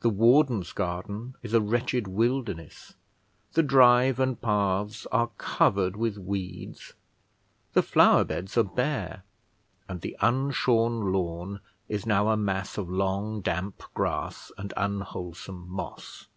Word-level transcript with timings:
The 0.00 0.08
warden's 0.08 0.72
garden 0.72 1.36
is 1.42 1.52
a 1.52 1.60
wretched 1.60 2.06
wilderness, 2.08 2.94
the 3.52 3.62
drive 3.62 4.18
and 4.18 4.40
paths 4.40 5.04
are 5.12 5.26
covered 5.36 5.94
with 5.94 6.16
weeds, 6.16 6.94
the 7.74 7.82
flower 7.82 8.24
beds 8.24 8.56
are 8.56 8.62
bare, 8.64 9.24
and 9.86 10.00
the 10.00 10.16
unshorn 10.22 11.12
lawn 11.12 11.60
is 11.86 12.06
now 12.06 12.30
a 12.30 12.34
mass 12.38 12.78
of 12.78 12.88
long 12.88 13.42
damp 13.42 13.82
grass 13.92 14.50
and 14.56 14.72
unwholesome 14.74 15.68
moss. 15.68 16.28